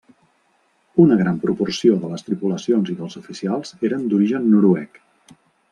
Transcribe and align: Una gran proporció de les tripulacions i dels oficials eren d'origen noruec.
Una 1.03 1.17
gran 1.19 1.37
proporció 1.43 1.97
de 2.05 2.09
les 2.13 2.27
tripulacions 2.29 2.91
i 2.95 2.99
dels 3.03 3.21
oficials 3.23 3.75
eren 3.91 4.09
d'origen 4.15 4.49
noruec. 4.55 5.03